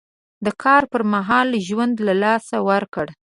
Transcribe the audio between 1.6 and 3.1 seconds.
ژوند له لاسه ورکړ.